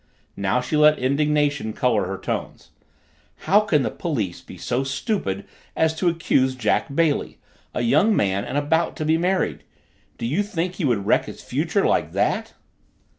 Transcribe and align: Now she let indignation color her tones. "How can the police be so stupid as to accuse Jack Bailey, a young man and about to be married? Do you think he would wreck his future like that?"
Now 0.35 0.61
she 0.61 0.75
let 0.75 0.97
indignation 0.97 1.73
color 1.73 2.05
her 2.07 2.17
tones. 2.17 2.71
"How 3.45 3.59
can 3.59 3.83
the 3.83 3.91
police 3.91 4.41
be 4.41 4.57
so 4.57 4.83
stupid 4.83 5.45
as 5.75 5.93
to 5.97 6.09
accuse 6.09 6.55
Jack 6.55 6.95
Bailey, 6.95 7.37
a 7.75 7.81
young 7.81 8.15
man 8.15 8.43
and 8.43 8.57
about 8.57 8.95
to 8.95 9.05
be 9.05 9.19
married? 9.19 9.63
Do 10.17 10.25
you 10.25 10.41
think 10.41 10.73
he 10.77 10.85
would 10.85 11.05
wreck 11.05 11.25
his 11.25 11.43
future 11.43 11.85
like 11.85 12.13
that?" 12.13 12.53